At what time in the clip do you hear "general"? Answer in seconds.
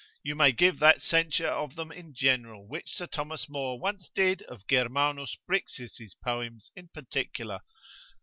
2.15-2.67